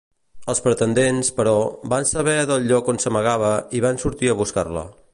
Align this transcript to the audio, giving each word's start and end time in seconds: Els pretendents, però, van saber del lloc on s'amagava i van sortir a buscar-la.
Els 0.53 0.61
pretendents, 0.67 1.29
però, 1.41 1.53
van 1.95 2.09
saber 2.13 2.35
del 2.53 2.67
lloc 2.73 2.91
on 2.95 3.01
s'amagava 3.05 3.53
i 3.81 3.87
van 3.89 4.05
sortir 4.07 4.35
a 4.35 4.39
buscar-la. 4.45 4.91